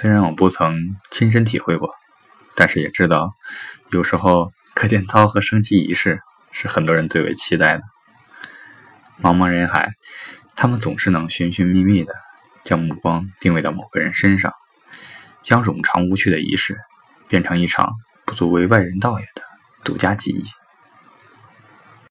[0.00, 1.90] 虽然我不曾亲身体会过
[2.54, 3.32] 但是也知道
[3.90, 6.20] 有时候课间操和升旗仪式
[6.52, 7.82] 是很多人最为期待的。
[9.20, 9.90] 茫茫人海
[10.54, 12.14] 他们总是能寻寻觅觅的
[12.62, 14.52] 将目光定位到某个人身上
[15.42, 16.78] 将冗长无趣的仪式
[17.26, 17.90] 变成一场
[18.24, 19.42] 不足为外人道也的
[19.82, 20.57] 独家记忆。